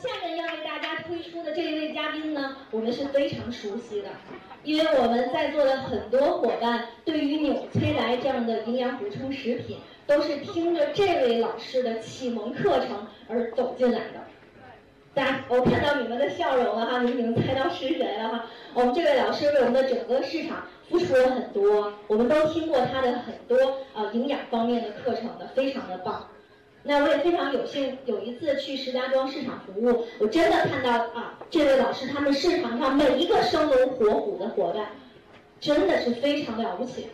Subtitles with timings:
[0.00, 4.08] 下面要为大家推出的这一位嘉宾呢，我们是非常熟悉的，
[4.62, 14.24] 因为我们在座的很多伙伴对于纽崔莱这样的营养补充食品，都是听着这位老师的启蒙课程而走进来的。
[15.14, 18.46] 大家，我看到你们的笑容了哈，你们已经猜到是谁了哈。
[18.74, 26.28] 我们这位老师为我们的整个市场付出了很多，我们都听过他的很多呃营养方面的课程的，非常的棒。
[26.88, 34.86] 那我也非常有幸有一次去石家庄市场服务，我真的看到啊，这位老师他们市场上每一个生龙活虎的伙伴，
[35.60, 37.08] 真的是非常了不起。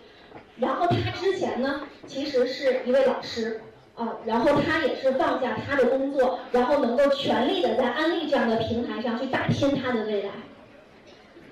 [0.59, 3.63] 然后他之前呢，其实是一位老师
[3.95, 10.29] 啊，然后他也是放下他的工作，然后能够全力的在安利这样的平台上去打拼他的未来。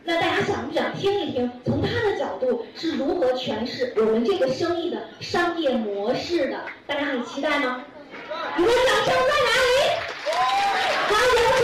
[0.05, 6.61] 那大家想不想听一听，从他的角度是如何诠释我们这个生意的商业模式的？
[6.87, 7.85] 大家很期待吗？
[8.57, 9.73] 你的掌声在哪里？
[11.09, 11.61] 好，有请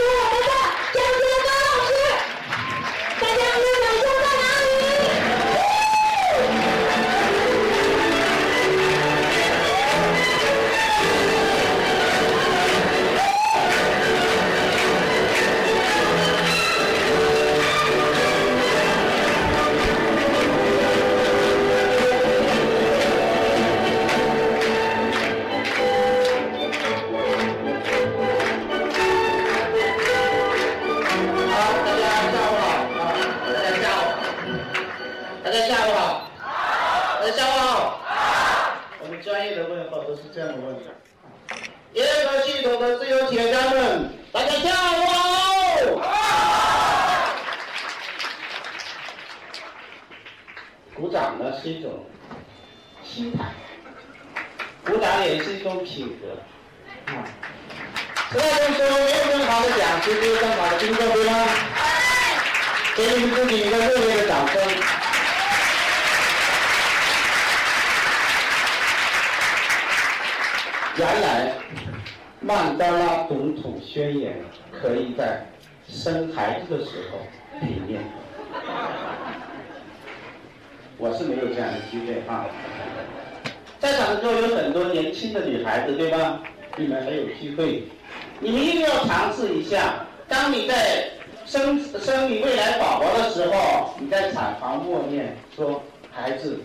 [94.16, 96.58] 在产房默念说：“孩子，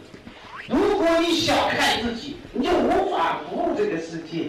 [0.70, 4.48] 如果你小看自己，你就无法服务这个世界。”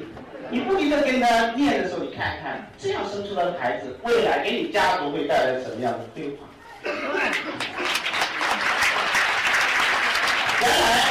[0.51, 6.49] 你不停的跟他念的时候，你看看这样生出来的孩子，未来给你家族会带来什么样的辉煌？
[10.63, 11.03] 原来，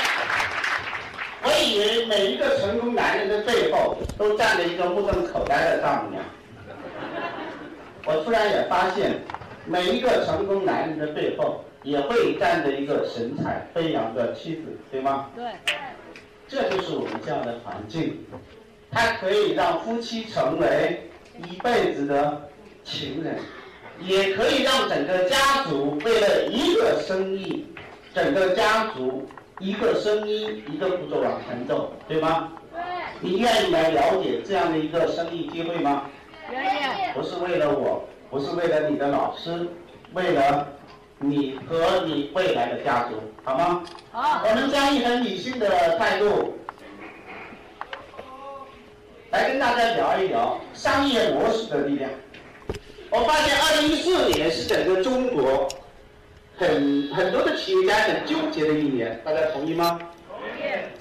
[1.43, 6.23] 我以为每一个成功男人的背后都站着一个目瞪口呆的丈母娘。
[8.05, 9.19] 我突然也发现，
[9.65, 15.29] 每一个成功男人的背后也会站着一个神采飞扬的妻子，对吗？
[15.35, 15.45] 对。
[16.47, 18.25] 这就是我们这样的环境，
[18.91, 22.49] 它可以让夫妻成为一辈子的
[22.83, 23.37] 情人，
[23.99, 27.67] 也可以让整个家族为了一个生意，
[28.13, 29.27] 整个家族。
[29.59, 32.51] 一个声音，一个步骤往前走，对吗？
[32.73, 32.81] 对。
[33.19, 36.09] 你愿意来了解这样的一个生意机会吗？
[36.51, 37.13] 愿意。
[37.13, 39.67] 不是为了我，不是为了你的老师，
[40.13, 40.67] 为了
[41.21, 43.83] 你和你未来的家族，好吗？
[44.11, 44.43] 好。
[44.43, 46.57] 我们将以很理性的态度
[49.29, 52.09] 来跟大家聊一聊商业模式的力量。
[53.11, 55.67] 我发现，二零一四年是整个中国。
[56.57, 59.99] 很很多的企业家很纠结的一年，大家同意吗？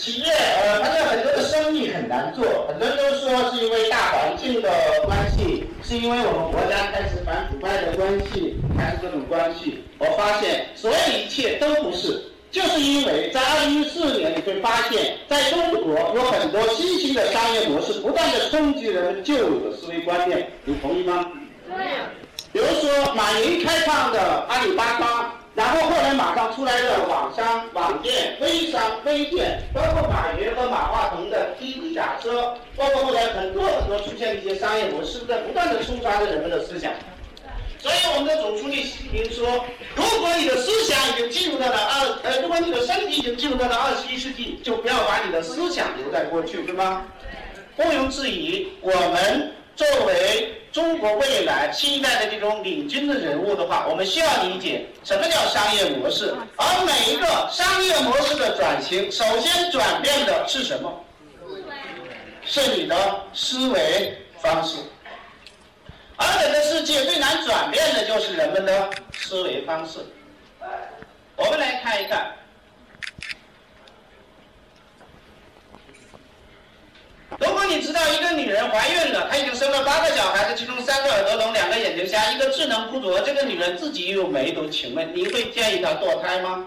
[0.00, 4.70] 企业呃，发现很多的生意很难做，很多人都说是因为大环境的
[5.04, 9.84] 关系，是因为我们国家开始反腐败的关系，还是各种关系？
[9.98, 12.18] 我发现所有一切都不是，
[12.50, 21.30] 就是因为在二零一四年，你会发现在中国有很多新兴的商业模式不断的冲击人们旧有的思维观念，你同意吗？
[21.68, 21.86] 对。
[22.54, 25.39] 比如说马云开创的阿里巴巴。
[25.54, 36.92] 然后后来马上出来的网商、网店、微商、微店，包括马云和马化腾的滴滴打车，包括后来很多很多出现的一些商业模式，在不断的冲刷着人们的思想。
[37.78, 39.64] 所以我们的总书记习近平说
[39.96, 47.02] ：“如果你的思想已经进入到了二，呃，如果你的身体已经进入到了二十一世纪，就不要把你的思想留在过去，对吗？”
[47.78, 50.56] 毋庸置疑，我们作为。
[50.72, 56.32] 中国未来新一代的这种领军的人物的话，我们需要理解什么叫商业模式。
[56.54, 61.04] 而每一个商业模式的转型，首先转变的是什么？
[62.44, 64.76] 是你的思维方式。
[66.16, 69.98] 而这个世界最难转变的就是人们的思维方式。
[71.34, 72.32] 我们来看一看。
[77.38, 78.99] 如果你知道一个女人怀孕
[79.40, 86.64] 已经生了八个小孩子，其中三个耳朵聋，两个眼睛瞎，一个智能不足，这个女人自己又有梅毒，请问您会建议她堕胎吗？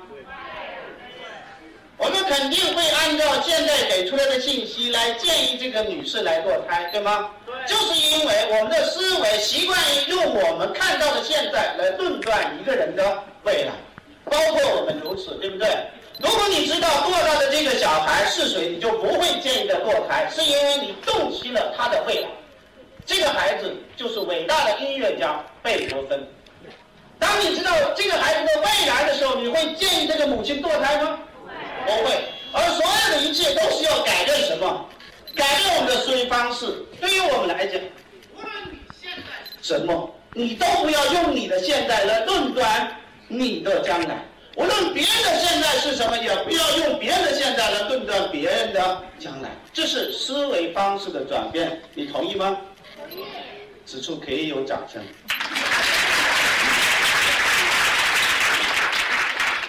[1.97, 7.29] 我们肯定会按照现在给出来的信息来建议这个女士来堕胎，对吗？
[7.67, 13.71] 就是因为我们的思维习惯于用我们看到的现在来论断一个人的未来，
[14.25, 15.69] 包括我们如此，对不对？
[16.19, 22.27] 如果你知道堕到的这个小孩是谁，你就不会建议他堕胎，是因为你洞悉了他的未来。
[23.05, 26.27] 这个孩子就是伟大的音乐家贝多芬。
[27.19, 31.19] 当你知道这个孩子的未来的时候，你会建议这个母亲堕胎吗？
[31.85, 32.13] 不会。
[32.51, 34.87] 而所有的一切都是要改变什么？
[35.35, 36.67] 改变我们的思维方式。
[37.01, 37.81] 对于我们来讲，
[38.35, 39.23] 无论你现在
[39.61, 42.95] 什么，你都不要用你的现在来论断
[43.27, 44.23] 你的将来。
[44.55, 49.49] 无论别人的现在是什么，也不要用别人的现在来论断别人的将来。
[49.73, 52.55] 这是思维方式的转变，你同意吗？
[53.85, 55.01] 此处可以有掌声。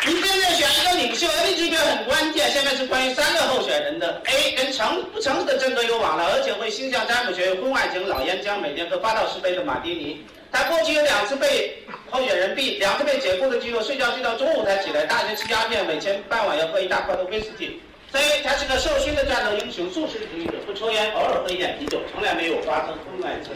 [0.06, 2.50] 你现在选一个领袖，A 级别很关键。
[2.52, 10.24] 下面是关于三个候选人的 A 跟诚不诚实的争夺有往来，而且会星象占卜学、婚外情、老烟枪，每天喝八到十杯的马蒂尼。
[10.52, 15.04] 他过去有两次被候选人 B，两次被解雇的机会，睡觉睡到中午才起来。
[15.06, 17.80] 大学吃鸦片，每天傍晚要喝一大块的威士忌。
[18.14, 23.52] C，他是个受勋的战斗英雄，素食主义者，不抽烟，偶尔喝一点啤酒，从来没有发生婚外情。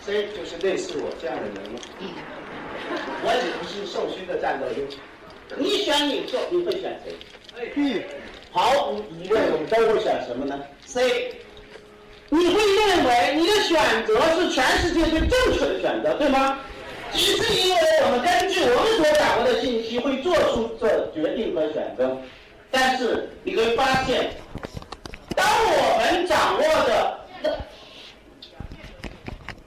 [0.00, 1.76] C 就是类似我这样的人物。
[3.24, 5.00] 我也不是受勋的战斗英雄。
[5.56, 8.00] 你选领袖，你会选谁？B，
[8.52, 10.56] 毫无疑问，我们都会选什么呢
[10.86, 11.34] ？C。
[12.28, 16.60] 你会认为你的选择是全世界最正确的选择，对吗？
[17.10, 22.16] 只是因为我们根据我们所掌握的信息会做出这决定和选择。
[22.70, 24.30] 但是你会发现，
[25.34, 27.18] 当我们掌握的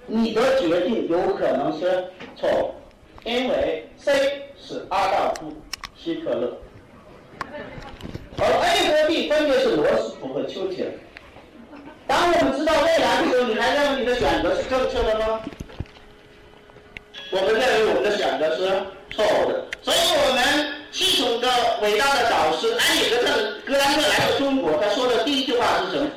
[0.06, 2.75] 你的决定有可能是错，
[3.24, 5.54] 因为 C 是阿道夫
[5.96, 6.57] 希特勒，
[8.38, 10.90] 而 A 和 B 分别是罗斯福和丘吉尔。
[12.07, 15.42] 当我们知道未来的时候，你还认为你的选择是正确的吗？
[17.31, 19.65] 我们认为我们的选择是错误的。
[19.81, 20.41] 所以我们
[20.91, 21.47] 系统的
[21.81, 23.27] 伟大的导师安里格特
[23.65, 26.09] 格兰特来到中国，他说的第一句话是什么？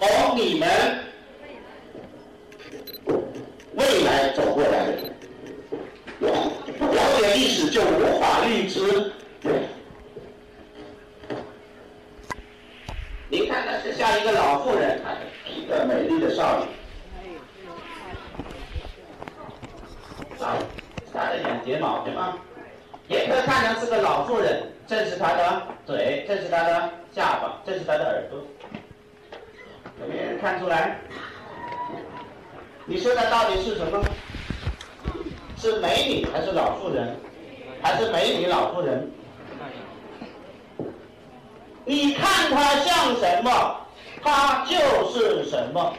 [0.00, 0.68] 我是从你们
[3.74, 4.92] 未来走过来的，
[6.20, 6.26] 不
[6.92, 9.12] 了解历史就无法预知。
[13.30, 15.00] 您看，她是像一个老妇人，
[15.46, 16.64] 一个美丽的少女。
[20.42, 20.56] 啊，
[21.12, 22.38] 她的眼睫毛对吗？
[23.08, 28.40] 也可以看成是个老妇人，这是她的嘴，这是她的下巴，这是她的耳朵。
[30.00, 30.96] 有没有人看出来？
[32.86, 34.02] 你说她到底是什么？
[35.58, 37.14] 是美女还是老妇人？
[37.82, 39.10] 还是美女老妇人？
[41.84, 43.76] 你看她像什么，
[44.22, 44.76] 她就
[45.10, 45.94] 是什么。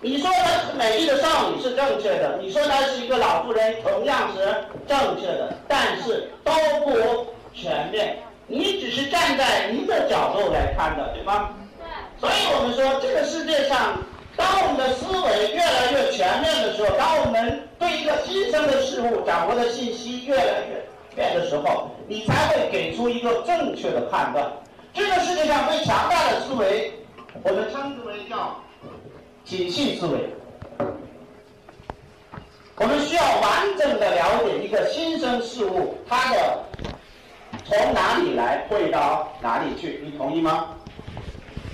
[0.00, 4.44] 你说她是美丽的少女是正确的，你说她是一个老妇人同样是
[4.86, 6.52] 正确的，但是都
[6.84, 8.18] 不全面。
[8.46, 11.50] 你只是站在你的角度来看的，对吗？
[12.18, 13.96] 所以我们说，这个世界上，
[14.36, 24.50] 当我们的思维越来越全面的时候，当我们对一个新生的事物掌握的信息越来越变的时候，你才会给出一个正确的判断。
[24.94, 26.92] 这个世界上最强大的思维，
[27.44, 28.60] 我们称之为叫
[29.44, 30.28] 体系思维。
[32.74, 36.62] 我们需要完整的了解一个新生事物，它的
[37.64, 40.66] 从哪里来会到哪里去，你同意吗？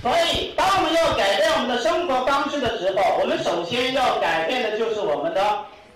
[0.01, 5.41] 所以，当我们要改变我们的生活方式的时候，我们首先要改变的就是我们的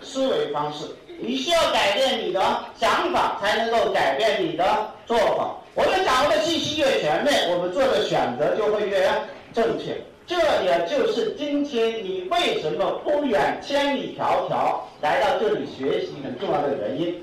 [0.02, 0.94] 思维方式。
[1.22, 2.42] 你需要改变你的
[2.78, 4.66] 想法，才能够改变你的
[5.06, 5.56] 做法。
[5.76, 9.10] 我们掌握的信息越全面，我们做的选择就会越
[9.54, 9.96] 正确。
[10.30, 17.20] 这也就是今天你为什么不远千里迢迢来到这里学习很重要的原因。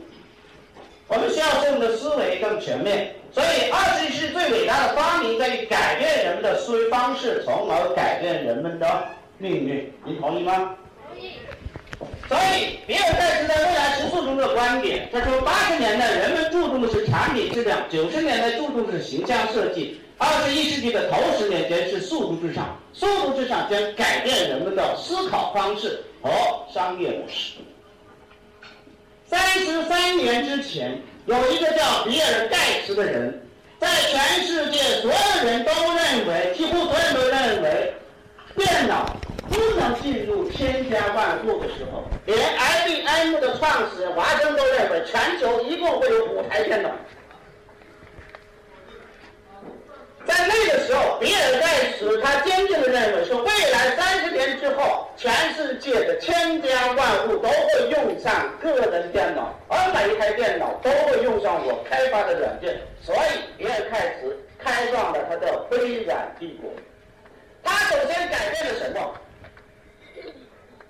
[1.06, 9.04] 我们需要使我们的思维更全面，所以二十一世纪最伟大的发明在于改变人们的思维方式，从而改变人们的
[9.38, 9.88] 命运。
[10.04, 10.75] 您同意吗？
[11.14, 11.34] 同意。
[12.28, 26.30] 所以，比尔盖茨在未来十四中的观点，他说：八十年代人们注重的是产品质量，九十年代注重的是形象设计，二十一世纪的头十年间是速度至上，速度至上将改变人们的思考方式和
[26.73, 27.52] 商业模式。
[29.26, 32.56] 三十三年之前，有一个叫比尔盖
[32.87, 33.46] 茨的人，
[33.78, 37.94] 在全世界所有人都认为，几乎所有人都认为，
[38.56, 39.04] 电脑
[39.50, 46.88] 不能进入千家万户的时候，连 IBM 的创始人华生都认为，全球一共会有五台电脑。
[50.26, 62.80] 在那个时候，比尔盖茨他坚定的认为，说未来三十年之后，全世界的千家万户都会用上个人电脑，而每一台电脑都会用上我开发的软件。
[63.00, 66.71] 所以，比尔盖茨开创了他的微软帝国。
[67.62, 69.14] 他首先改变了什么？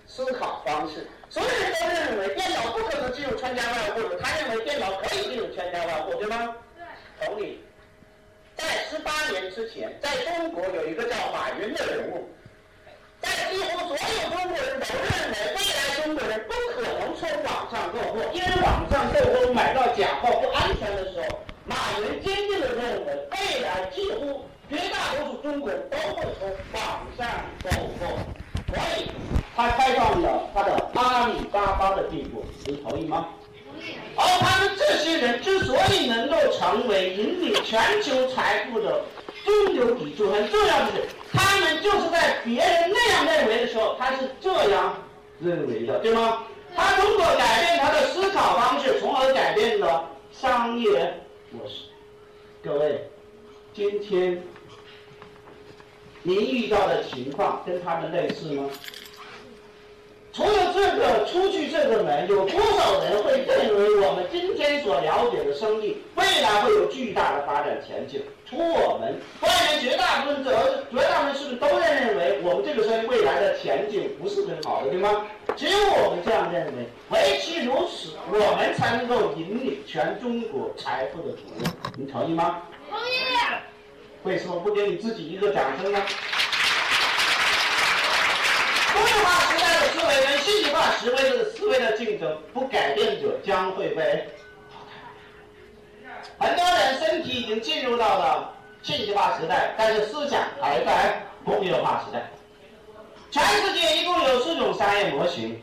[0.07, 1.07] 思考方式。
[1.29, 6.55] 所有人都认为电脑不可能进入千家万户的，他认为电脑可以进入千家万户，对吗？
[6.75, 7.27] 对。
[7.27, 7.63] 同理。
[8.57, 12.27] 在十八年之前，在中国有一个叫马云的人物，
[13.21, 27.29] 在几乎所有中国人都认为，未来中国人不可能从网上购货，因为网上购货买到假货不安全的时候，马云坚定的认为，未来几乎绝大多数中国人都会从网上
[27.63, 28.19] 购货，
[28.69, 29.11] 所以
[29.55, 33.29] 他开创了他的阿里巴巴的帝国，你同意吗？
[34.17, 39.03] 而他们这些人之所以能够成为引领全球财富的
[39.45, 44.97] 中流砥柱，很重要的是，他们就是在别人那样认为的时候，他是这样
[45.41, 46.45] 认为的，对吗？
[46.75, 51.15] 他通过改变他的思考方式，从而改变了商业
[51.51, 51.85] 模式。
[52.63, 53.09] 各位，
[53.73, 54.43] 今天
[56.23, 58.69] 您遇到的情况跟他们类似吗？
[60.37, 68.21] 除了这个出去这个门，有多少人会认为我们今天所了解的生意未来会有巨大的发展前景？
[68.45, 75.25] 除我们外面绝大部分者，绝大部分是不是都认为我们这个生意未来的前景不是很好的，对吗？
[75.57, 81.73] 只有我们这样认为，唯其如此，我们才能够引领全中国财富的主人。
[81.97, 82.59] 你同意吗？
[82.91, 83.03] 同意。
[84.25, 85.99] 为什么不给你自己一个掌声呢？
[88.93, 89.56] 工业化时代的
[89.97, 94.29] 思维跟信息化思维的思维的竞争，不改变者将会被
[94.71, 96.47] 淘汰。
[96.47, 102.29] 很多人身体已经进入到了信息化时代，但是思想还在工业化时代。
[103.31, 105.59] 全世界一共有四种商业模型，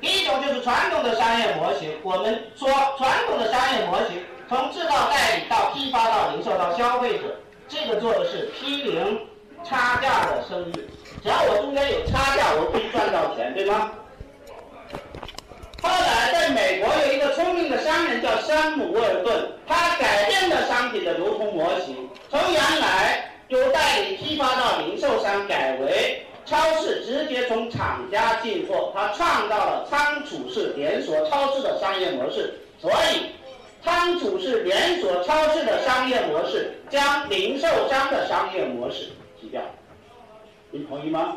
[0.00, 1.94] 第一种就是传统的商业模型。
[2.02, 2.66] 我们说
[2.96, 7.36] 传统的商业模型，从制造代理到批发到零售到消费者，
[7.68, 9.26] 这个做的是批零
[9.62, 10.88] 差价的生意。
[11.22, 13.92] 只要我中间有差价，我可以赚到钱，对吗？
[15.80, 28.92] 后来在美国有一个聪明的商人叫山姆沃尔顿，他改变了商品的流通模型，从原来由代理批发到零售商，改为超市直接从厂家进货。
[28.92, 32.52] 他创造了仓储式连锁超市的商业模式。
[32.80, 33.30] 所以，
[33.84, 39.10] 仓储式连锁超市的商业模式将零售商的商业模式
[39.40, 39.62] 替掉。
[40.74, 41.36] 你同意吗？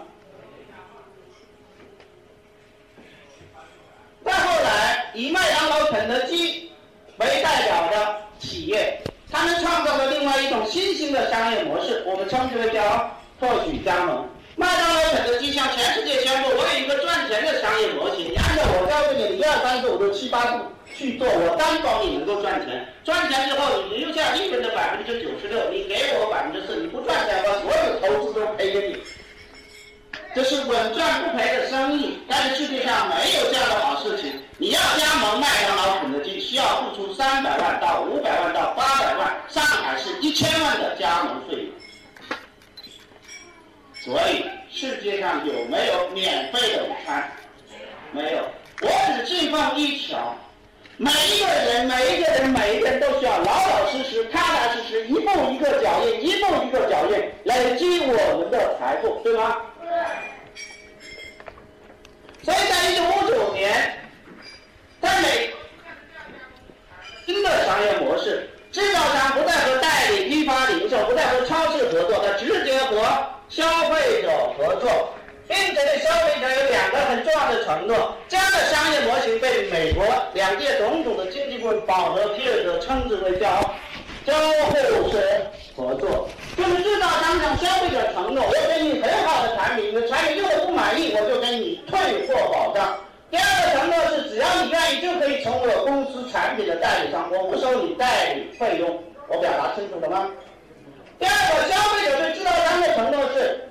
[4.23, 6.71] 再后来，以麦当劳、肯德基
[7.17, 8.97] 为代表的企业，
[9.29, 14.25] 他们创造了另外一种新兴的商业模式，我们称之为叫特许加盟。
[14.55, 20.65] 麦当劳、肯德基向全世界宣布：我有一个赚钱的商业模型，你按照我告诉你的一二三四五六七八步
[20.95, 22.87] 去做，我担保你能够赚钱。
[23.03, 28.97] 赚钱之后，你留下利润的百分之九十六，你给我百分之四，你不赚钱，把所有投资都赔给你。
[30.33, 34.33] 这是稳赚不赔的生意，但是世界上没有这样的好事情。
[34.57, 41.73] 你要加盟麦当劳、肯德基，需要付出三百万到五百万到八百万，上海是一千万的加盟费用。
[43.93, 47.31] 所以世界上有没有免费的午餐？
[48.11, 48.45] 没有。
[48.81, 50.37] 我只信奉一条：
[50.97, 59.57] 每一个人、每一个人、每一个人都需要老老实实、踏踏实实，一步一个脚印，一步一个脚印，累积我们的财富，对吗？
[62.45, 63.97] 所以在一九五九年，
[65.01, 65.49] 在美
[67.25, 73.01] 新的商业模式，制造商不再和代理批发零售，不再和超市合作，他直接和
[73.49, 75.11] 消费者合作，
[75.47, 78.15] 并且对消费者有两个很重要的承诺。
[78.27, 83.73] 这样的商业模型被美国两届总统的经济顾问保罗·皮尔德称之为叫
[84.23, 86.29] 交互式合作。
[86.55, 92.97] 就是制造商向消费者承诺，我给你很好的产品，你的产品用的不满意，我就给你退货保障。
[93.29, 99.03] 第二个承诺是，只要你愿意，就可以成为我公司产品的代理商，我不收你代理费用。
[99.27, 100.29] 我表达清楚了吗？
[101.19, 103.67] 第二个，消费者对制造商的承诺是，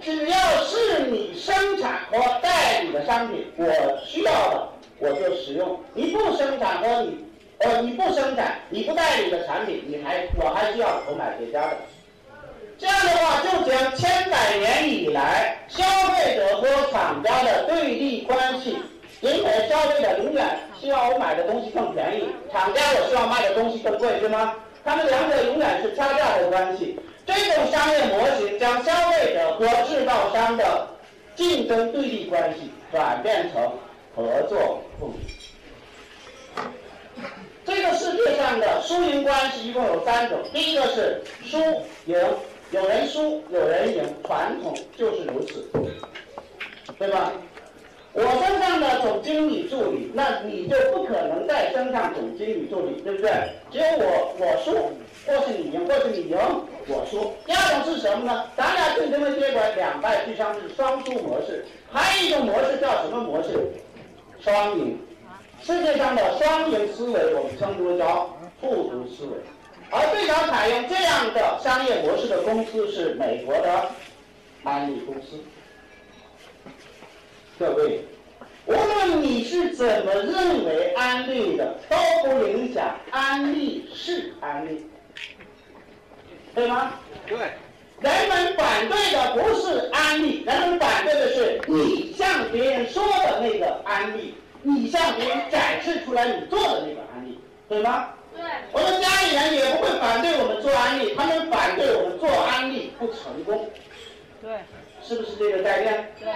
[0.00, 3.66] 只要是你生产和代理的商品，我
[4.06, 5.78] 需要的我就使用。
[5.92, 7.22] 你不生产和你，
[7.58, 11.76] 呃，你不生产，你不代理的产品，你还我还需要购买别家的。
[12.78, 18.76] 这样的话，就将千百年以来消费者和厂家的对立关系，
[19.20, 24.54] 因为消费者永远希望我买的东西更便宜，厂家我希望卖的东西更贵，对吗？
[24.84, 26.98] 他们两者永远是差价的关系。
[27.24, 30.86] 这种商业模型将消费者和制造商的
[31.34, 33.62] 竞争对立关系转变成
[34.14, 35.16] 合作共赢。
[37.64, 41.56] 这个世界上的输赢关系一共有三种，第一个是输
[42.04, 42.16] 赢。
[42.74, 45.64] 有人输，有人赢，传统就是如此，
[46.98, 47.30] 对吧？
[48.12, 53.30] 我升上的总经理助理，那你就不可能再升上总经理助理，对不对？
[53.70, 54.72] 只有我我输，
[55.24, 56.36] 或是你赢，或是你赢
[56.88, 57.32] 我输。
[57.46, 58.44] 第二种是什么呢？
[58.56, 61.64] 咱俩竞争的结果两败俱伤，是双输模式。
[61.92, 63.50] 还有一种模式叫什么模式？
[64.40, 64.98] 双赢。
[65.62, 69.30] 世界上的双赢思维，我们称之为叫复读思维。
[69.96, 73.90] 而最早采用这样的商业模式的公司是美国的
[74.64, 75.38] 安利公司。
[77.56, 78.04] 各位，
[78.66, 84.84] 无论你是怎么认为安利的，都不影响安利是安利，
[86.56, 86.94] 对吗？
[87.28, 87.38] 对。
[88.00, 98.08] 人们反对的不是安利，人们反对的是你向别人说的那个安利，你向别人展示出来你做的那个安利，对吗？
[98.72, 103.70] 我们家里人也不会反对我们做安利，他们反对我们做安利不成功。
[104.42, 104.58] 对，
[105.02, 106.12] 是不是这个概念？
[106.20, 106.32] 对。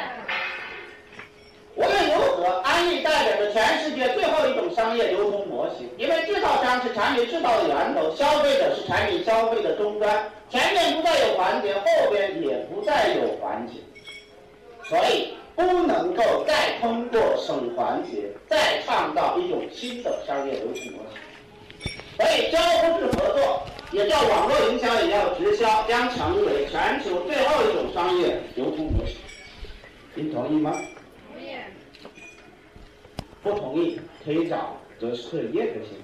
[1.75, 13.75] 无论如何，安利代表着全世界最后一种商业流通模型，因为制造商是产品制造的源头，消费者是产品消费的终端，前面不再有环节，后边也不再有环节，
[14.89, 21.21] 所以不能够再通过省环节再创造一种新的商业流通模型。
[22.19, 29.15] 所以，交互式合作也叫网络营销，也叫直销，将成为全球最后一种商业流通模式。
[30.15, 30.73] 您同意吗？
[31.33, 31.55] 同意。
[33.41, 36.03] 不同意可以找德斯特耶克先生。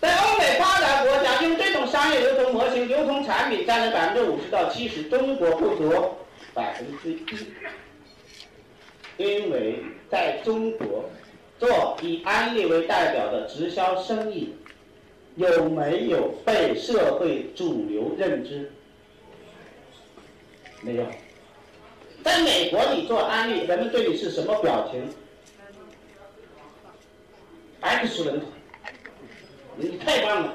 [0.00, 6.14] 在欧美发达国家，用这种商业流通模型流通产品占了百分之五十到七十，中国不足
[6.54, 7.18] 百分之一，
[9.16, 11.10] 因为在中国。
[11.58, 14.54] 做以安利为代表的直销生意，
[15.36, 18.70] 有没有被社会主流认知？
[20.82, 21.06] 没有。
[22.22, 25.08] 在美国，你做安利，人们对你是什么表情
[27.80, 28.40] ？X 人
[29.76, 30.54] 你太棒了。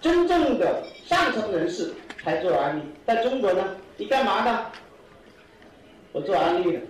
[0.00, 1.92] 真正的上层人士
[2.24, 3.76] 才做安利，在中国呢？
[3.96, 4.66] 你干嘛的？
[6.10, 6.80] 我做安利的。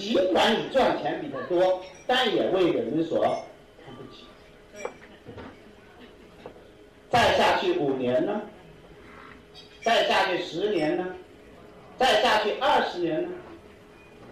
[0.00, 3.22] 尽管你赚钱比他多，但也为人所
[3.84, 4.24] 看不起。
[7.10, 8.40] 再下去五年呢？
[9.84, 11.06] 再下去十年呢？
[11.98, 13.28] 再下去二十年呢？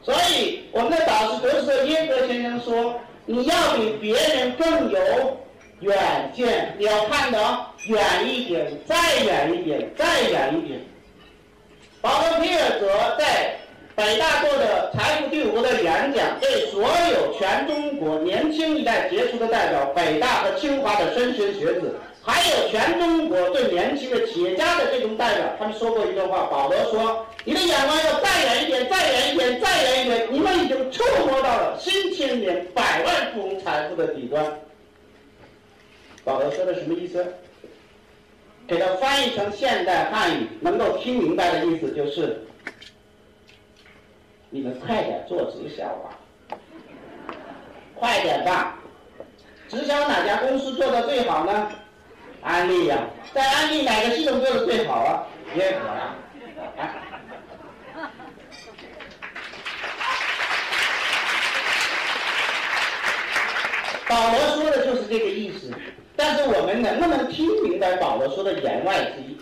[0.03, 5.37] 所以我们的导师德斯特耶格先生说：“你要比别人更有
[5.81, 10.81] 远见，你要看得远一点，再远一点，再远一点。”
[12.01, 13.58] 保罗·皮尔泽在。
[13.99, 26.45] 北大做的财富第五的演讲，对所有全中国年轻一代杰出的代表，北大和清华的莘莘学子，还有全中国最年轻的企业家的这种代表，他们说过一段话。
[26.45, 34.47] 保罗说：“你的眼光要再远一点，再远一点，再远一点，你们已经触摸到了新千年百万富翁财富的底端。”
[36.23, 37.27] 保罗说的什么意思？
[38.69, 42.45] 给他翻译成现代汉语，能够听明白的意思就是。
[44.51, 46.09] 你们快点做直销吧，
[47.95, 48.79] 快点吧！
[49.69, 51.71] 直销哪家公司做的最好呢？
[52.41, 52.97] 安利呀，
[53.35, 55.27] 在安利哪个系统做的最好啊？
[55.55, 56.15] 耶可呀！
[64.09, 65.71] 保罗说的就是这个意思，
[66.17, 69.39] 但是我们能不能听明白保罗说的言外之意？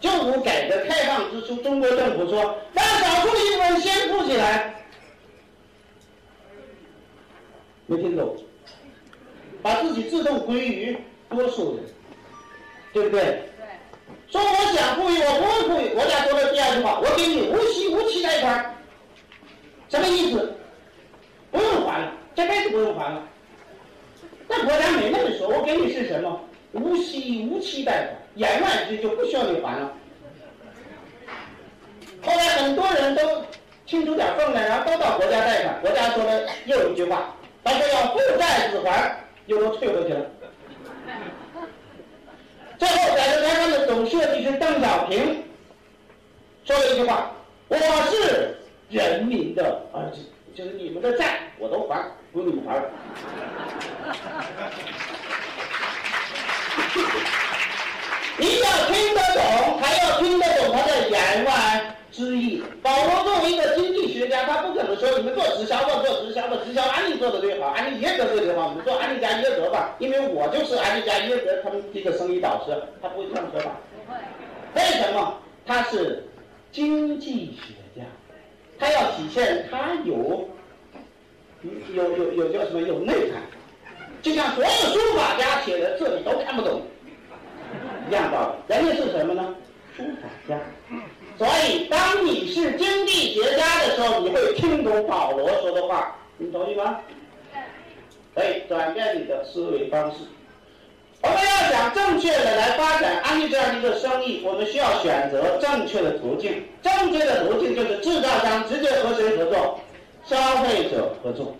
[0.00, 4.74] 就如改革开放之初，中国政府说让少数一部分先富起来，
[7.86, 8.36] 没听懂，
[9.60, 10.96] 把自己自动归于
[11.28, 11.84] 多数人，
[12.92, 13.22] 对不对？
[13.22, 13.42] 对。
[14.30, 15.94] 说我想富裕，我不会富裕。
[15.94, 18.76] 国家说的第二句话，我给你无息无期贷款，
[19.88, 20.54] 什么意思？
[21.50, 23.26] 不用还了，这辈子不用还了。
[24.46, 26.40] 但国家没那么说，我给你是什么？
[26.72, 28.27] 无息无期贷款。
[28.38, 29.92] 言外之意就不需要你还了，
[32.22, 33.44] 后来很多人都
[33.84, 35.80] 清出点分来，然后都到国家贷款。
[35.80, 40.24] 国家说的又一句话，他说要父债子还，又都退回去了。
[42.78, 45.42] 最后，改革开放的总设计师邓小平
[46.64, 47.32] 说了一句话
[47.66, 48.56] ：“我是
[48.88, 50.20] 人民的儿子，
[50.54, 52.00] 就是你们的债我都还，
[52.32, 52.80] 不用你们还。”
[58.38, 62.62] 你要听得懂，还要听得懂他的言外之意。
[62.80, 72.72] 保罗作为一个经济学家，他不可能说你们做直销的做直销的，直销安利做的最好，安利耶格做的最好，你们做安利加耶格吧，因为我就是安利加耶格他们这个生意导师，
[73.02, 73.76] 他不会这样说吧？
[74.74, 75.34] 为什么？
[75.66, 76.24] 他是
[76.70, 78.06] 经济学家，
[78.78, 80.48] 他要体现他有
[81.92, 83.42] 有有有叫什么有内涵，
[84.22, 86.82] 就像所有书法家写的字你都看不懂。
[88.08, 89.54] 一样道理，人家是什么呢？
[89.96, 90.58] 书法家。
[91.36, 97.00] 所以，当你是经济学家的时候，你会听懂保罗说的话，你同意吗？
[98.34, 100.18] 可以转变你的思维方式。
[101.20, 106.64] 我们要想正确的来发展安利这样一个生意，我们需要选择正确的途径。
[106.80, 109.80] 正确的途径就是制造商直接和谁合作？
[110.24, 111.54] 消费者合作。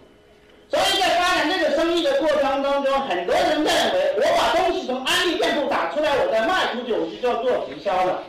[0.71, 8.23] 所以在发展这个生意的过程当中，很多人认为我把东西从安利店铺打出来，我再卖出去，我就叫做直销了。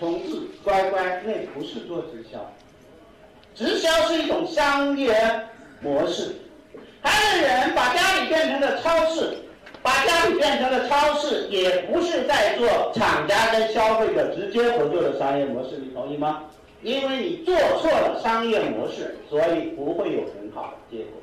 [0.00, 2.52] 同志，乖乖，那不是做直销，
[3.54, 5.14] 直销是一种商业
[5.80, 6.34] 模式。
[7.00, 9.38] 还有人把家里变成了超市，
[9.82, 16.42] 把家里变成了超市，也不是在做厂家跟消费者直接合作的商业模式，你同意吗？
[16.82, 21.20] 因为你做错了商业模式，所以不会有很好的结果。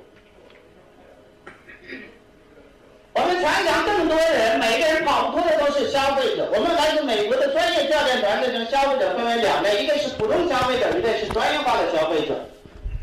[3.14, 6.48] 我们常常更多人，每个人跑不脱的都是消费者。
[6.54, 12.40] 我们来自美国的专业教练团队中，消费者分为两类，一个是普通消费者，一个是专业化的消费者。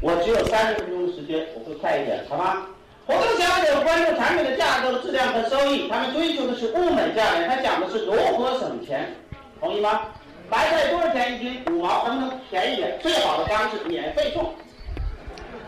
[0.01, 2.67] 我只有三十分钟的时间，我会快一点，好吗？
[3.07, 9.13] 普通消费者关注产品的价格、质量和收益，他们追求的是物美价廉，他讲的是如何省钱，
[9.61, 10.03] 同意吗？
[10.49, 11.63] 白菜多少钱一斤？
[11.71, 12.99] 五毛，能不能便宜点？
[13.03, 14.55] 最好的方式免费送，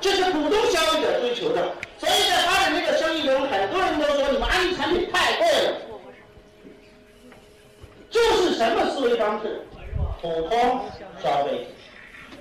[0.01, 1.63] 这是普通消费者追求的。
[1.99, 5.73] 所以在发展这个生意中，很多人都说你们安利产品太贵了。
[8.11, 9.61] 这是什么思维方式？
[10.23, 10.81] 普通
[11.23, 11.65] 消费者，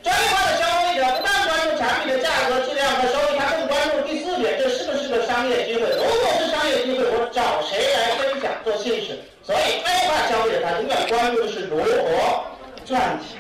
[0.04, 5.82] 专业化的消费者不但关注产品的价格、质量和收益，他更关注第四点：这是不是个商业机会？
[5.82, 9.19] 如果是商业机会，我找谁来分享做信使？
[9.43, 12.43] 所以，专业化消费者他永远关注的是如何
[12.86, 13.38] 赚钱。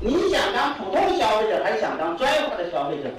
[0.00, 3.10] 你想当普通消费者，还是想当专业化的消费者？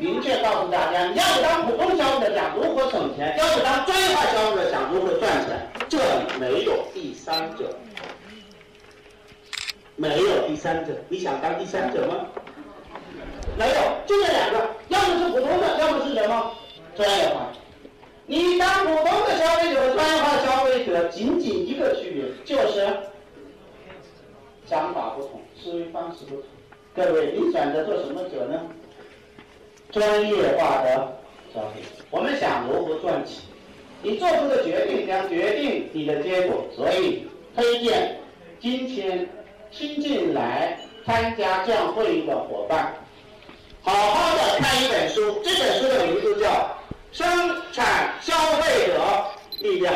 [0.00, 5.68] 明确告诉大家，你要是当普通消费者，想如何省钱；要是当专业化消费者，想如何赚钱。
[5.90, 7.76] 这里没有第三者，
[9.96, 10.94] 没有第三者。
[11.10, 12.26] 你想当第三者吗？
[13.58, 13.74] 没有，
[14.06, 16.50] 就这两个，要么是普通的，要么是什么
[16.96, 17.52] 专业化。
[18.24, 22.88] 你当普通的消费者和专业化消费者，仅仅一个区别，就是
[24.64, 26.44] 想法不同，思维方式不同。
[26.94, 28.62] 各位，你选择做什么者呢？
[29.92, 31.18] 专业化的
[31.54, 31.82] 消费。
[32.10, 33.36] 我们想如何赚钱，
[34.02, 36.64] 你做出的决定将决定你的结果。
[36.74, 38.16] 所以，推荐
[38.60, 39.28] 今天
[39.70, 42.94] 新进来参加这样会议的伙伴，
[43.82, 45.40] 好好的看一本书。
[45.44, 46.76] 这本书的名字叫。
[47.12, 47.26] 生
[47.72, 49.24] 产消费者
[49.58, 49.92] 力量，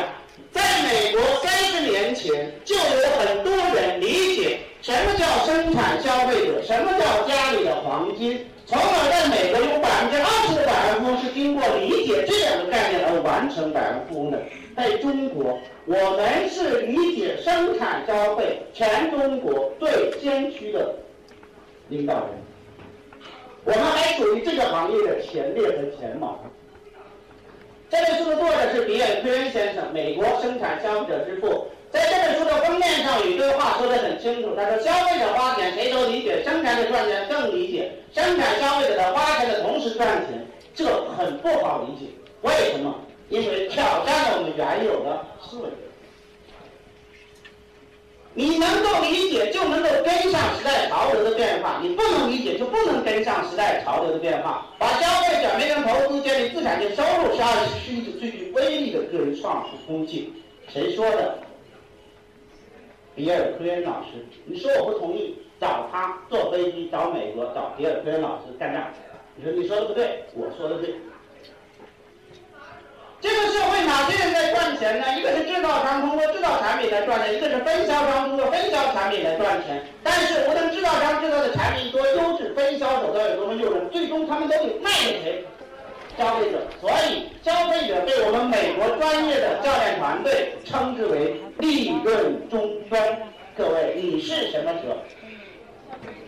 [0.50, 2.80] 在美国三十年前就有
[3.16, 14.42] 很多人理解什么叫生产消费者，什么叫家里的黄金，从而在美国有百分之二十的百万富翁是经过理解这两个概念而完成百万富翁的。
[14.76, 20.96] 在中国，我们是理解生产消费全中国最先驱的
[21.88, 22.24] 领导人，
[23.64, 26.38] 我们还属于这个行业的前列和前茅。
[27.88, 31.68] 这本书的作者是比尔·奎恩先生，美国生产消费者之父。
[31.94, 37.92] 在这本书的封面上有一句话说得很清楚，他说：“消费者花钱谁都理解，生产者赚钱更理解。
[38.12, 40.84] 生产消费者在花钱的同时赚钱，这
[41.16, 42.10] 很不好理解。
[42.42, 42.92] 为什么？
[43.28, 45.68] 因为挑战了我们原有的思维。”
[48.36, 54.66] 你能够理解，就能够跟上时代潮流的变化；你不能理解，就不能跟上时代潮流的变化。
[54.80, 60.32] 把消费转变成投资，建立资产性收入，是二十世纪最具威力的个人创富工具。
[60.72, 61.38] 谁说的？
[63.14, 64.24] 比尔·科恩老师。
[64.44, 68.88] 你说我不同意，找他坐飞机找美国，找比尔·科恩老师干仗。
[69.36, 70.94] 你说你说的不对，我说的对。
[73.20, 75.18] 这个社会哪些人在赚钱呢？
[75.18, 76.90] 一个是制造商通过制造产品。
[76.90, 79.82] 来赚钱，一个是分销商通过分销产品来赚钱。
[80.02, 85.44] 但是无论制造商制造的产品多优质，分销手段有多么诱人，最终他们都得卖给谁？
[86.18, 86.66] 消费者。
[86.80, 93.00] 所以消费者被我们美国专业的教练团队称之为利润终端。
[93.56, 94.96] 各位，你是什么者？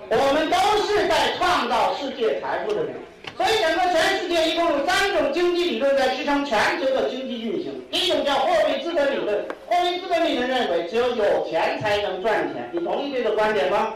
[0.09, 2.95] 我们都是在创造世界财富的人。
[3.37, 7.85] 所以，整个全世界一共有三种经济理论在支撑全球的经济运行。
[7.91, 12.71] 一种叫货币资本理论，货币资本理论认为只有有钱才能赚钱。
[12.73, 13.95] 你同意这个观点吗？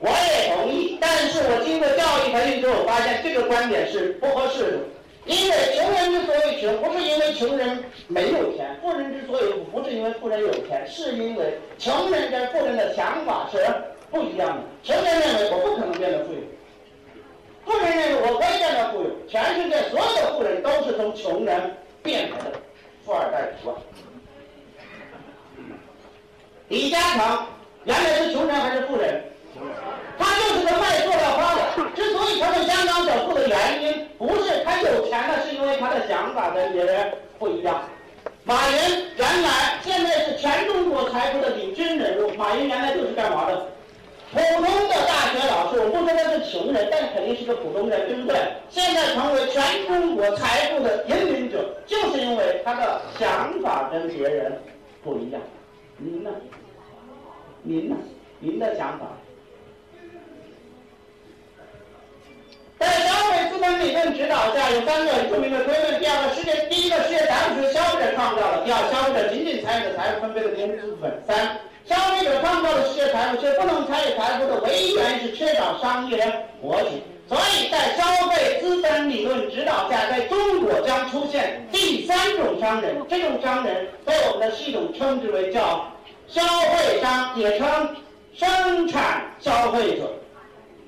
[0.00, 0.98] 我也同意。
[1.00, 4.78] 但是我经过教育培训之后，发现这个观点是不合适的。
[5.26, 13.58] 因为穷人之所以穷，不是因为穷人没有钱；富人之所以富，不是因为富人有钱，是因为穷人跟富人的想法是
[14.10, 14.62] 不一样的。
[14.82, 16.40] 穷人认为我不可能变得富有。
[17.66, 22.52] 富人认为我可以变得富有，全世界所有的富人都是从穷人变来的
[23.04, 23.74] 富二代除外。
[26.68, 27.46] 李嘉诚
[27.84, 29.22] 原来是穷人还是富人？
[30.18, 31.60] 他就是个卖塑料花的。
[31.94, 37.82] 之所以成为香港首富的原因，不是他有钱了，是因为他的想法跟别人不一样。
[38.44, 38.76] 马云
[39.16, 42.30] 原来现在是全中国财富的领军人物。
[42.34, 43.66] 马云原来就是干嘛的？
[44.32, 48.36] 普通的大学老师，我不说他是穷人，但肯定是个普通人，对不对？
[48.68, 54.56] 现在成为全中国财富的引领者，就是因为他的想法跟别人
[55.02, 55.42] 不一样。
[55.98, 56.30] 您呢？
[57.62, 57.96] 您呢？
[58.38, 59.06] 您的想法？
[62.80, 66.00] 在消费资本理论指导下，有三个著名的推论。
[66.00, 71.60] 第二个，世界第一个世界财富是消费者创造的；第二，消费者仅仅参与了财富分配的公资本；三。
[71.84, 76.24] 消费者创造的世界财富，却不能参与财富的唯一原因是缺少商业
[76.64, 77.02] 逻辑。
[77.28, 82.96] 所以在消费资本理论指导下，在中国将出现第三种商人。
[83.10, 85.86] 这种商人被我们的系统称之为叫
[86.26, 86.40] 消
[86.72, 87.94] 费商，也称
[88.32, 90.10] 生产消费者。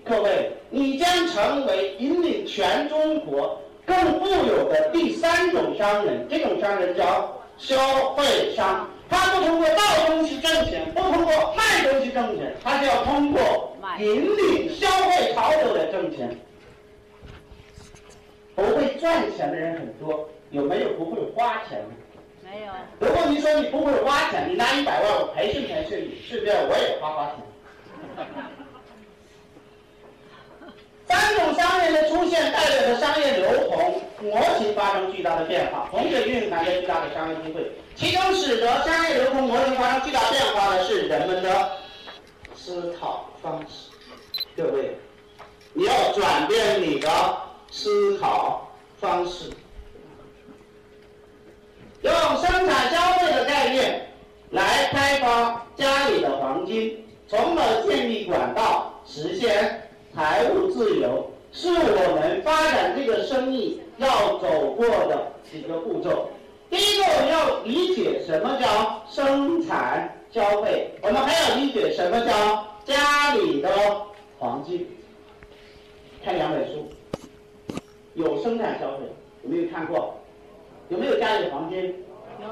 [0.04, 6.26] 各位，你将成为引领全中国更富有的第三种商人。
[6.28, 8.88] 这种商人叫消费商。
[9.08, 16.34] 他不通过造东西挣钱，不通过卖东西挣钱，他是要通过引领消费潮流来挣钱。
[18.54, 21.88] 不会赚钱的人很多，有没有不会花钱的？
[22.42, 22.72] 没有。
[23.00, 27.32] 如果你说你不会花钱，你拿一百万我培训培训你，是不是我也花花
[28.16, 28.26] 钱？
[31.12, 37.70] 三种商人的出现代表着商业流通模型发生巨大的变化，同时蕴含着巨大的商业机会。
[37.94, 41.72] 其中使得商业流通模型发生巨大变化的是人们的
[42.56, 43.90] 思考方式。
[44.56, 44.96] 各位，
[45.74, 47.10] 你要转变你的
[47.70, 49.50] 思考方式，
[52.00, 54.10] 用生产消费的概念
[54.48, 66.28] 来开发家里的黄金，从而建立管道，实现财务自由，是我们发展这个生意要走过的几个步骤。
[66.68, 73.70] 第一个，我们要理解什么叫生产消费，我们还要理解什么叫家里的
[74.38, 74.86] 黄金。
[76.22, 76.86] 看两本书，
[78.14, 79.04] 有生产消费，
[79.42, 80.14] 有没有看过？
[80.90, 81.94] 有没有家里黄金？
[82.38, 82.46] 有。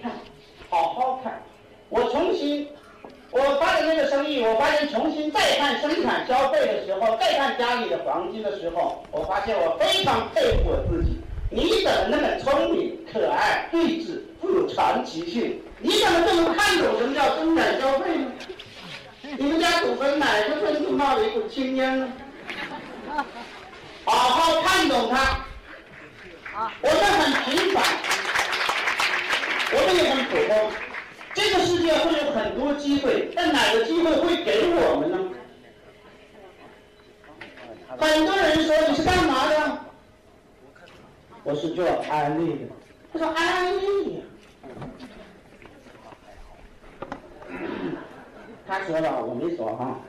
[0.00, 0.12] 看，
[0.70, 1.42] 好好看。
[1.90, 2.66] 我重新，
[3.32, 11.18] 我发展这个生意，我发现重新再看生产消费的时候，再看家里的黄金的时候，我发现我非常佩服我自己。
[11.48, 15.58] 你怎么那么聪明、可爱、睿智、富有传奇性？
[15.78, 18.32] 你怎么就能看懂什么叫生产消费呢？
[19.38, 22.08] 你们家祖坟哪个村子冒了一股青烟呢？
[24.04, 25.40] 好好看懂它。
[26.82, 27.82] 我们很平凡，
[29.72, 30.91] 我们也很普通。
[31.34, 35.18] 这个世界会有很多机会，但哪个机会会给我们呢？
[37.98, 39.78] 很多人说你是干嘛的？
[41.44, 42.66] 我是做安利的。
[43.12, 44.22] 他说安利呀。
[48.66, 50.00] 他说了，我没说哈。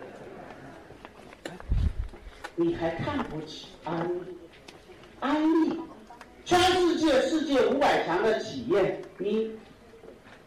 [2.56, 4.38] 你还看不起安利？
[5.20, 5.80] 安利，
[6.46, 9.52] 全世界世界五百强的企业，你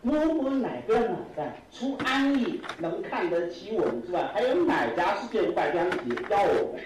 [0.06, 1.56] 摸摸哪个脑袋？
[1.72, 6.80] 除安利能看得起我们之外，还有哪家世界五百强企业要我们？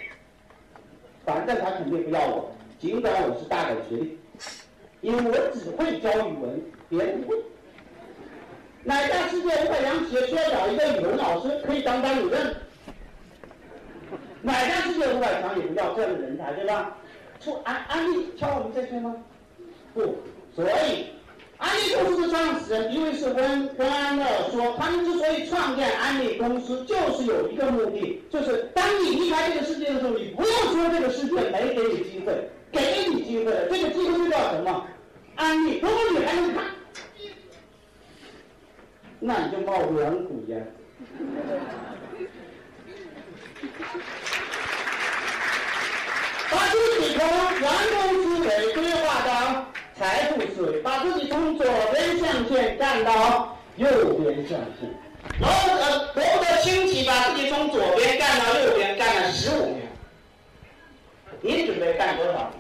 [1.26, 2.50] 反正他肯定不要我。
[2.78, 4.18] 尽管我是大本学历，
[5.02, 7.36] 因为我只会教语文，别人不会。
[8.84, 12.56] 哪家世界五百强企业需要找一个语文老师，可以当班主任？
[14.40, 16.96] 哪家世界五百强也不要这样的人才，对吧？
[17.38, 19.14] 出安安利挑我们这些吗？
[19.92, 20.16] 不，
[20.54, 21.08] 所以
[21.60, 34.86] 安利公司的创始人一位是温温安乐说，他们之所以创建安利公司，就是有一个目的，就是当你离开这个世界的时候，你不要说这个世界没给你机会，给你机会了，这个机会就叫什么？
[35.36, 35.80] 安利。
[35.80, 36.64] 如果你还能看，
[39.20, 40.66] 那你就冒两股烟。
[46.50, 47.20] 把自己从
[47.60, 49.69] 员工思维规划到
[50.00, 54.88] 财富思维，把自己从左边象限干到右边象限。
[55.38, 59.82] 罗德罗德清崎把自己从左边干到右边，干了十五年。
[61.42, 62.50] 你准备干多少？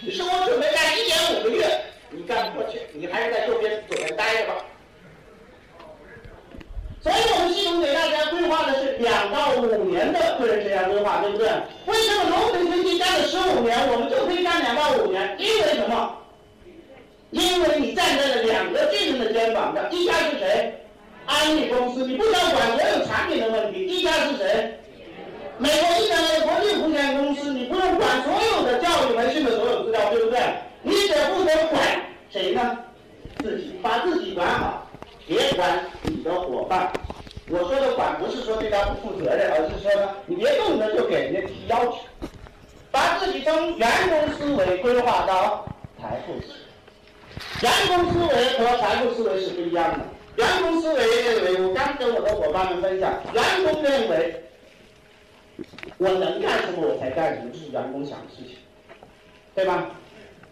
[0.00, 4.54] 你说我准备干一点五个月，你干不过去，你还是在右边左边待着吧。
[7.02, 11.48] 所以我们系统给大家规划的是两到五年的个人生涯规划，对不对？
[11.84, 15.36] 为什么龙腾经济干了十五年，我们就可以干两到五年？
[15.38, 16.16] 因为什么？
[17.32, 20.78] 因为你站在了两个巨人的肩膀上，一家是谁？
[21.24, 23.86] 安利公司，你不想管所有产品的问题。
[23.86, 24.78] 一家是谁？
[25.56, 30.40] 美国一家的国际福险公司，你不用管所有的教育培训的所有资料，对不对？
[30.82, 31.80] 你只负责管
[32.30, 32.78] 谁呢？
[33.38, 34.86] 自己，把自己管好。
[35.26, 36.92] 别管你的伙伴，
[37.48, 41.96] 我说的管不是说对他不负责任，而是说呢，你别动辄就给人家提要求，
[42.90, 45.64] 把自己从员工思维规划到
[45.98, 46.61] 财富思维。
[47.60, 49.98] 员工思维和财富思维是不一样的。
[50.36, 54.44] 员工思维认为，我刚跟我的伙伴们分享，员工认为
[55.98, 58.56] 我能干什么我才干什么，这是员工想的事情，
[59.54, 59.90] 对吧？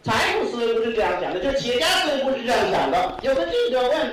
[0.03, 3.19] 财富思维不是这样想的，就企业家思维不是这样想的。
[3.23, 4.13] 有的记者问。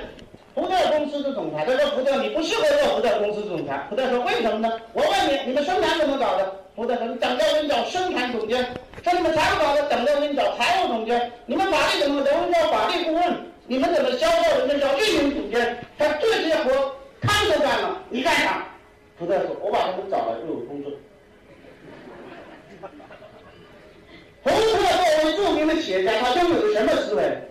[0.54, 6.52] 福特公司的总裁，他说：“福特，你不适合做福特公司总裁。”福特说：“为什么呢？”我问你，你们生产怎么搞的？
[6.78, 8.64] 福特说：“你等着我给你找生产总监。”
[9.02, 11.32] 说你们财务搞的，等着我给你找财务总监。
[11.44, 12.22] 你们法律怎么？
[12.22, 13.34] 等我找法律顾问。
[13.66, 14.60] 你们怎么销售？
[14.64, 15.76] 你们找运营总监。
[15.98, 18.64] 他这些活他都干了，你干啥？
[19.18, 20.92] 不在：“我把他们找来就有工作。”
[24.44, 27.42] 福特作为著名的企业家，他拥有的什么思维？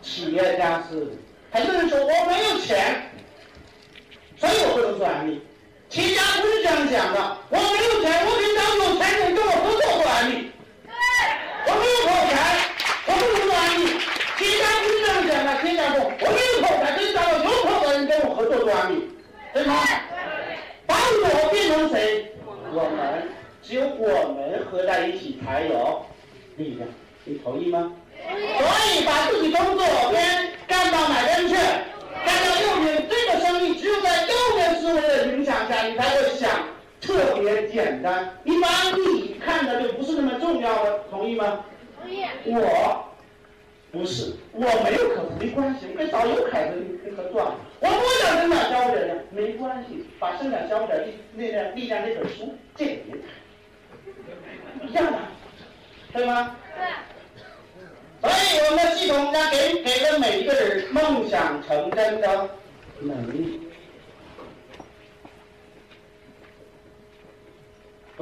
[0.00, 1.06] 企业家思维。
[1.50, 3.10] 很多人说我没有钱，
[4.38, 5.38] 所以我不能做安利。
[5.92, 10.50] 企业家不是这样想的，我没有钱，我可以找有钱人跟我合作做安利。
[11.66, 12.34] 我没有口才，
[13.04, 14.00] 我不能做安利。
[14.38, 19.10] 企业家不是这样想的，企业家说我没有口才，可以找到有口才人跟我合作做安利，
[19.52, 19.84] 对吗？
[20.86, 22.32] 把我变成谁？
[22.72, 23.28] 我们，
[23.62, 26.06] 只有我们合在一起才有
[26.56, 26.88] 力量，
[27.24, 27.92] 你同意吗？
[28.16, 31.54] 所以把自己从左边干到哪边去？
[32.24, 33.21] 干到右边。
[34.94, 36.50] 的影响下，你才会想
[37.00, 38.36] 特别简单。
[38.44, 41.64] 你把你看的就不是那么重要了，同意吗？
[42.00, 42.24] 同意。
[42.44, 43.04] 我
[43.90, 46.74] 不是，我没有可没关系，我跟找有凯的
[47.16, 47.54] 合作。
[47.80, 53.04] 我不想生产消费者没关系，把生产消费者力那个力量那本书借给
[54.80, 55.18] 你，一样的，
[56.12, 56.56] 对吗？
[56.74, 56.86] 对。
[58.22, 62.48] 所以我们的系统将给给了每一个人梦想成真的
[63.00, 63.60] 能力。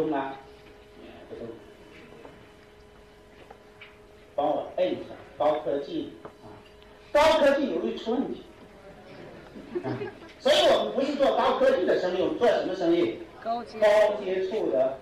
[0.00, 0.34] 动吗？
[1.28, 1.46] 不动。
[4.34, 6.48] 帮我摁一下，高科技啊，
[7.12, 8.42] 高科技容易出问题。
[10.38, 13.18] 所以我们不是做高科技的生意，我们做什么生意？
[13.42, 14.98] 高接触的。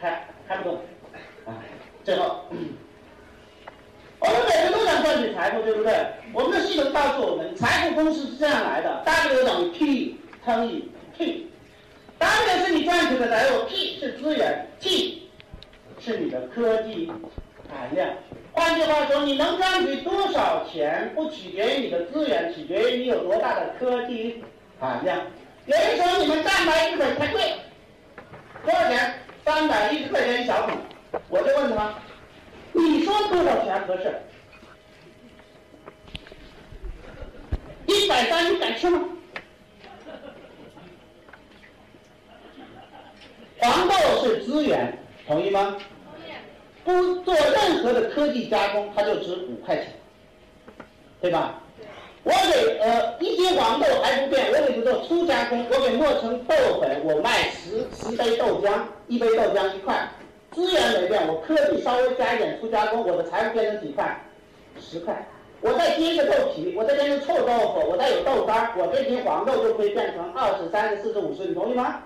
[0.00, 0.80] 看看不动。
[2.04, 2.44] 最后，
[4.20, 6.06] 我们每个人都想赚取财富，对不对？
[6.32, 10.90] 我们的系统告诉我们，财富公式是这样来的：W 等于 P 乘以
[12.18, 12.26] T。
[12.26, 15.28] W 是你赚取的财富，P 是资源，T
[16.00, 17.10] 是你的科技
[17.68, 18.08] 含量。
[18.52, 24.42] 换句话说，你能赚取多少钱，不取决于你的资源，取决于你有多大的科技
[24.80, 25.18] 含量。
[25.66, 27.40] 有人说你们蛋白质粉太贵，
[28.64, 29.14] 多少钱？
[29.44, 30.76] 三百一十块钱一小桶。
[31.28, 31.94] 我就问他，
[32.72, 34.14] 你说多少钱合适？
[37.86, 39.00] 一百三，你敢吃吗？
[43.58, 45.76] 黄豆是资源，同意吗？
[46.84, 49.86] 同意不做任何的科技加工，它就值五块钱，
[51.20, 51.60] 对吧？
[52.22, 60.08] 我给呃一斤黄豆还不变，我给它做粗加工，我给磨成豆粉，我卖十十杯豆浆，一杯豆浆一块。
[60.52, 64.20] 资源没变，我科技稍微加一点粗加工，我的财富变成几块？
[64.80, 65.26] 十块。
[65.60, 72.02] 我再接一个豆皮，我再加个臭豆腐，我再有豆干，我这瓶黄豆就可以变成二十、三十、四十、五十，你同意吗？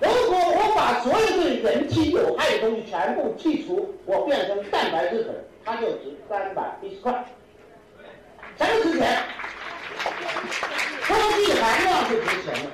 [0.00, 5.34] 如果我把所有对人体有害的东西全部剔除，我变成蛋白质粉，
[5.64, 7.24] 它就值三百一十块。
[8.56, 9.22] 什么值钱？
[11.02, 12.70] 科技含量是值钱的，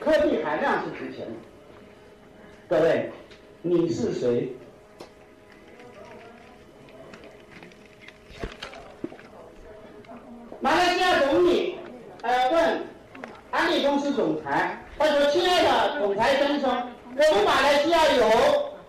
[0.00, 1.32] 科技含量是值钱的。
[2.68, 3.10] 各位，
[3.62, 4.52] 你是谁？
[10.60, 11.78] 马来西亚总理，
[12.22, 12.80] 呃，问
[13.56, 16.70] 安利公司总裁，他说：“亲爱的总裁先生，
[17.16, 18.28] 我们马来西亚有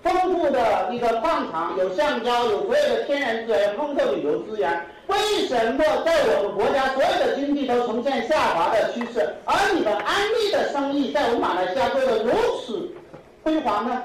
[0.04, 4.86] 丰富的一个矿场，有橡胶，有所有的天然资源，丰富的旅游资源。
[5.08, 12.92] 为什么在我们国家所有的经济都呈现下滑的趋势，而你们安利的生意在我们马来西亚做的如此
[13.44, 14.04] 辉煌呢？”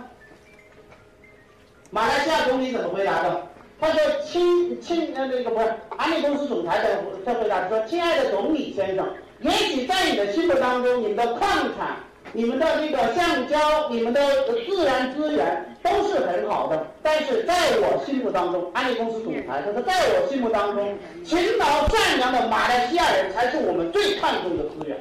[1.90, 3.46] 马来西亚总理怎么回答的？
[3.80, 9.04] 他说：“亲亲，呃，那个不是安利公司总裁的他回答说，亲爱的总理先生，
[9.42, 11.96] 也许在你的心目当中，你们的矿产、
[12.32, 14.20] 你们的这个橡胶、你们的
[14.66, 24.96] 自然资源都是很好的，但是在我心目当中，安利公司总裁他说，在我心目当中，勤劳善良的马来西亚人才是我们最看重的资源。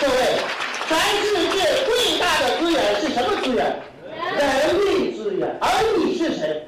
[0.00, 0.14] 各位，
[0.88, 3.80] 全世界最大的资源是什么资源？”
[4.36, 5.68] 人力资源，而
[5.98, 6.66] 你是谁？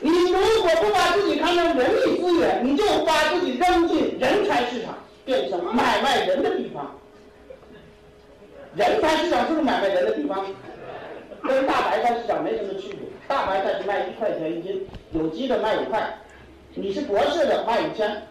[0.00, 4.94] 你如果不把自己看成人力资源，你就把自己扔进人才市场，
[5.24, 6.94] 变成买卖人的地方。
[8.74, 10.44] 人才市场是不是买卖人的地方？
[11.42, 12.98] 跟大白菜市场没什么区别。
[13.26, 16.18] 大白菜是卖一块钱一斤，有机的卖五块，
[16.74, 18.22] 你是博士的卖五千，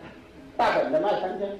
[0.56, 1.60] 大本的卖三千。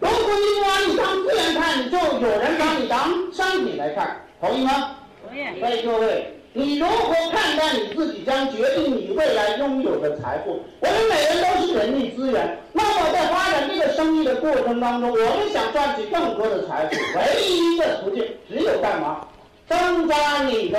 [0.00, 4.20] 如果你不把你当资源看，你就有人把你当商品来看。
[4.40, 4.96] 同意吗？
[5.26, 5.60] 同意。
[5.60, 10.62] 所以各位，你如何看待你自己，将决定你未来拥有的财富。
[10.78, 19.26] 我们每人都是人力资源，那么在发展这个生意的过程当中，我们想赚取更多的财富，唯一的途径只有干嘛？
[19.68, 20.78] 增加你的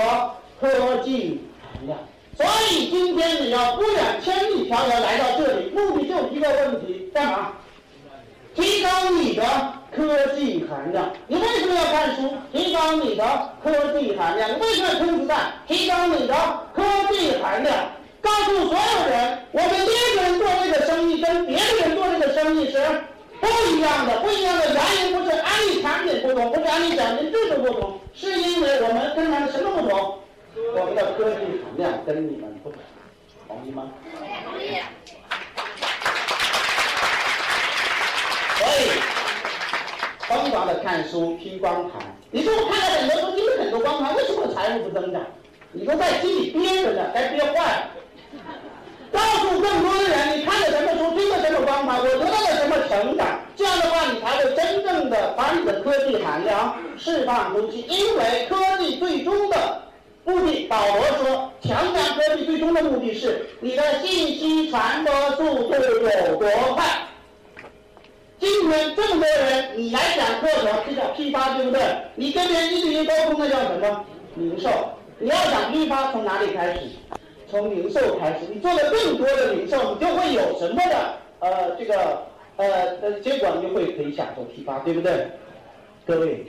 [0.61, 1.99] 科技含量。
[2.37, 7.51] 所以今天你要不远千里迢迢来到这里，目的就一个问题：干嘛？
[8.55, 9.43] 提高你的
[9.95, 11.09] 科技含量。
[11.27, 12.33] 你为什么要看书？
[12.51, 13.23] 提高你的
[13.63, 14.49] 科技含量。
[14.49, 15.53] 你为什么要听子弹？
[15.67, 16.35] 提高你的
[16.73, 17.73] 科技含量。
[18.21, 22.77] 告诉所有人，我们一个人做这个生意跟别的人做这个生意是
[23.39, 24.19] 不一样的。
[24.19, 30.19] 不一样的原因不是安利产品不同，不是安利奖金制度不同，是因为我们跟他们什么不同？
[30.75, 32.79] 我们的科技含量跟你们不同，
[33.47, 33.91] 同意吗？
[34.45, 34.81] 同意。
[38.57, 38.81] 所以，
[40.27, 42.01] 疯狂的看书、听光盘。
[42.31, 45.21] 你说我看了很多书，听了很多光盘，为什么财富不增长？
[45.71, 47.87] 你都在心里憋着呢，该憋坏了。
[49.11, 53.39] 告诉更多的人，你看了什么书，听了什么光盘，我得到了什么成长。
[53.55, 57.77] 这样的话，你才会真正的把你的科技含量释放出去。
[57.81, 59.83] 因为科技最终的
[60.23, 66.83] 目的，保罗说，强大科技最终的目的是你的信息传播速度有多快。
[68.39, 71.81] 今天这么多人，你来讲课程，这叫批发，对不对？
[72.15, 74.05] 你跟别人一对一沟通，那叫什么？
[74.35, 74.69] 零售。
[75.19, 76.81] 你要讲批发，从哪里开始？
[77.49, 78.39] 从零售开始。
[78.53, 82.23] 你做的更多的零售，你就会有什么的呃这个
[82.57, 82.67] 呃
[83.01, 85.27] 呃结果，你就会可以享受批发，对不对？
[86.05, 86.45] 各位。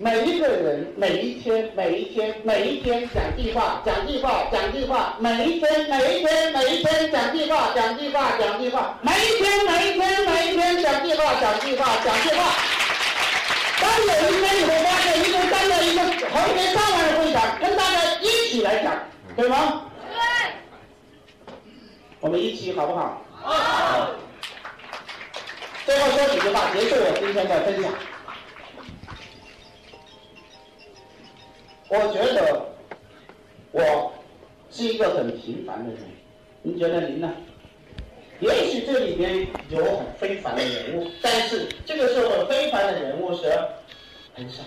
[0.00, 12.54] 每一个人，每一天，每一天，每一天讲计划，讲计划，讲计划，每一天，每一天，每一天讲计划，讲计划，讲计划，每一天，每一天，每一天讲计划，讲计划，讲计划。
[13.80, 18.94] 当有一天你会发现，一个站在一个横天上万人会场，跟大家一起来讲，
[19.34, 19.82] 对吗？
[20.12, 21.52] 对。
[22.20, 23.20] 我们一起好不好？
[23.42, 24.10] 好。
[25.84, 27.92] 最后说几句话，结束我今天的分享。
[31.90, 32.66] 我觉得
[33.72, 34.12] 我
[34.70, 36.00] 是一个很平凡的人，
[36.60, 37.32] 您觉得您呢？
[38.40, 43.50] 也许这里面有很非凡的人物，但是这个社会非凡的人物是
[44.34, 44.62] 很少，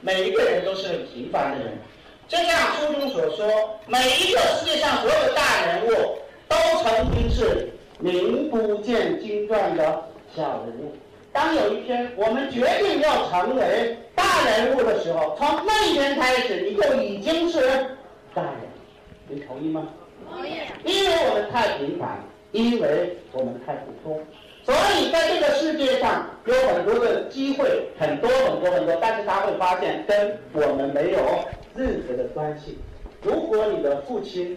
[0.00, 1.76] 每一个人都是很平凡的人。
[2.28, 5.90] 就像书中所说，每一个世界上所有的大人物
[6.48, 10.94] 都曾经是名不见经传的小人物。
[11.34, 17.60] 当有一天我们决定要成为大人物的时候，从那一天开始，你就已经是
[18.32, 18.52] 大人。
[19.26, 19.88] 你同意吗？
[20.30, 20.52] 同意。
[20.84, 22.20] 因为我们太平凡，
[22.52, 24.22] 因为我们太普通，
[24.62, 31.18] 所以在这个世界上有很多的机会，很多很多很多，但是他会发现跟我们没有
[31.74, 32.78] 任何的关系。
[33.22, 34.56] 如果你的父亲，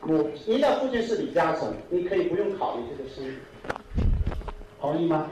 [0.00, 3.34] 母，您的父亲是李嘉诚，你可以不用考虑这个事，
[4.80, 5.28] 同意吗？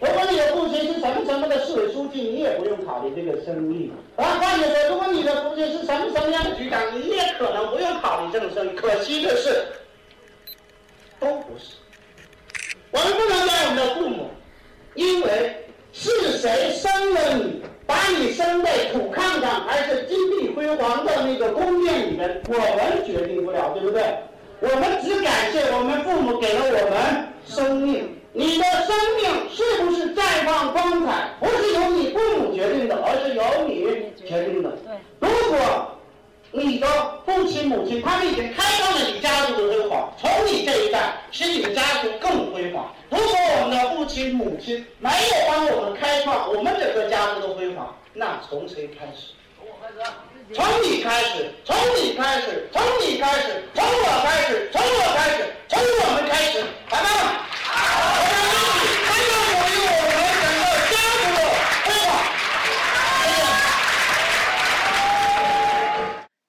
[0.00, 3.90] 如果你的父亲是什么什么的市委书记，你也不用考虑这个生意。
[4.16, 8.76] 啊，换句话说，如果你的父亲是什么什么样的局长，你也可能不用考虑这种生意。
[8.76, 9.64] 可惜的是，
[11.18, 11.74] 都不是。
[12.90, 14.30] 我们不能怪我们的父母，
[14.94, 24.02] 因为是谁生了你，把你生在土炕上，还是金碧辉煌的那个宫殿里面，我们决定不了，对不对？
[24.60, 28.17] 我们只感谢我们父母给了我们生命。
[28.32, 33.84] 你的生命是不是绽放光彩，不是由你父母决定的，而是由你
[34.28, 34.70] 决定的。
[35.18, 35.94] 如果
[36.52, 36.86] 你的
[37.26, 42.94] 父亲母亲他们已经开创了你家族的辉煌，从你这一代使你的家族更辉煌。
[43.10, 43.26] 如果
[43.60, 49.32] 我们的父亲母亲没有帮我们开创我们整个家族的辉煌，那从谁开始？
[49.60, 50.10] 我开始？
[50.54, 55.84] 从你开始，从你开始，从你开始，从我开始，从我开始，从我
[56.14, 57.08] 们开始，来吧！
[57.68, 61.40] 我们一起才能鼓励我们整个家族的
[61.84, 62.08] 辉煌。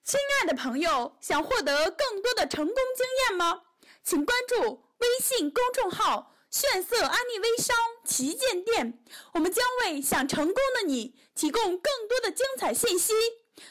[0.06, 0.88] 亲爱的朋友，
[1.20, 3.64] 想获得更多的成功经验吗？
[4.02, 7.76] 请关注微信公众号“炫色安利微商
[8.06, 8.98] 旗舰店”，
[9.36, 13.14] 我们将为想成功的你提供更多的精彩信息。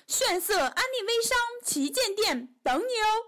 [0.07, 3.28] 炫色安利微商旗舰店等你哦！